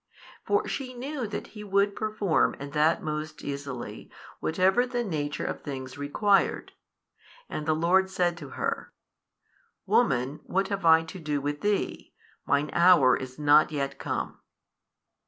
For 0.43 0.67
she 0.67 0.95
knew 0.95 1.27
that 1.27 1.45
He 1.53 1.63
would 1.63 1.95
perform, 1.95 2.55
and 2.57 2.73
that 2.73 3.03
most 3.03 3.43
easily, 3.43 4.09
whatever 4.39 4.87
the 4.87 5.03
nature 5.03 5.45
of 5.45 5.61
things 5.61 5.95
required. 5.95 6.71
And 7.47 7.67
the 7.67 7.75
Lord 7.75 8.09
said 8.09 8.35
to 8.39 8.49
her, 8.57 8.93
Woman 9.85 10.39
what 10.47 10.69
have 10.69 10.85
I 10.87 11.03
to 11.03 11.19
do 11.19 11.39
with 11.39 11.61
thee? 11.61 12.15
Mine 12.47 12.71
hour 12.73 13.15
is 13.15 13.37
not 13.37 13.71
yet 13.71 13.99
come. 13.99 14.39